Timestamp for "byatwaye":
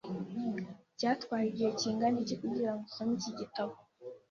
0.95-1.45